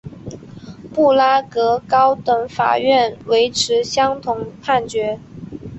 [0.95, 5.19] 布拉格高等法院维持相同判决。